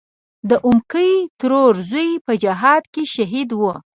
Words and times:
د 0.49 0.51
اومکۍ 0.67 1.11
ترور 1.39 1.73
زوی 1.91 2.09
په 2.25 2.33
جهاد 2.43 2.83
کې 2.93 3.03
شهید 3.13 3.49
و. 3.59 3.61